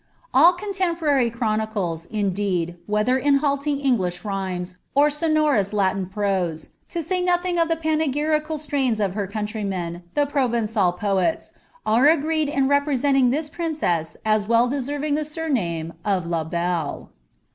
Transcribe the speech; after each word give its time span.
All 0.33 0.53
contemporary 0.53 1.29
chrcmicles, 1.29 2.07
indeed, 2.09 2.75
whether 2.87 3.19
in 3.19 3.35
halting 3.35 3.79
English 3.79 4.23
fhjrmee, 4.23 4.73
or 4.95 5.11
sonorous 5.11 5.73
Latin 5.73 6.07
prose— 6.07 6.69
to 6.89 7.03
say 7.03 7.21
nothing 7.21 7.59
of 7.59 7.67
the 7.69 7.75
panegyrical 7.75 8.57
siiains 8.57 8.99
of 8.99 9.13
her 9.13 9.27
oountrymen, 9.27 10.01
the 10.15 10.25
Provencal 10.25 10.91
poets— 10.93 11.51
are 11.85 12.07
agreed 12.09 12.49
in 12.49 12.67
represent 12.67 13.15
ing 13.17 13.29
this 13.29 13.47
princess 13.47 14.17
as 14.25 14.47
well 14.47 14.67
deserving 14.67 15.13
the 15.13 15.23
surname 15.23 15.93
of 16.03 16.23
^ 16.23 16.27
La 16.31 16.43
Belle.'' 16.45 17.11